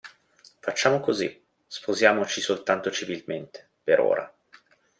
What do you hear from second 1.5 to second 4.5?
sposiamoci soltanto civilmente, per ora.